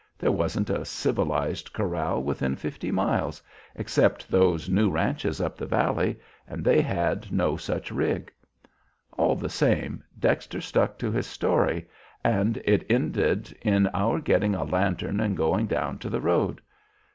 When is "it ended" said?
12.65-13.55